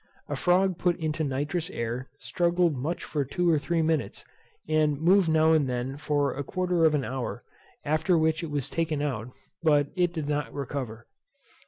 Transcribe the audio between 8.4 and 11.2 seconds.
it was taken out, but did not recover.